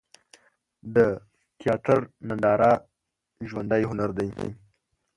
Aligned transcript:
د 0.95 0.97
تیاتر 1.59 1.99
ننداره 2.27 2.73
ژوندی 3.49 3.83
هنر 3.89 4.09
دی. 4.17 4.29